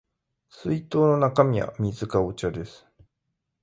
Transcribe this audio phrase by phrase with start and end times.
[0.49, 2.87] 水筒の中身は水かお茶です